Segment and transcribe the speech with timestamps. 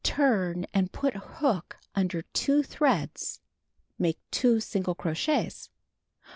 [0.03, 3.39] Turn, and putting hook under two threads,
[3.99, 5.69] make 2 single crochets.